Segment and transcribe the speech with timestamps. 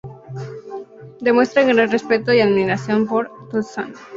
[1.19, 3.93] Demuestra un gran respeto y admiración por Tsunade.